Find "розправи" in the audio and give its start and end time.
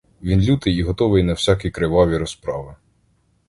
2.17-2.75